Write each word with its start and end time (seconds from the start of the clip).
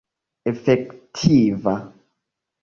efektiva 0.51 1.75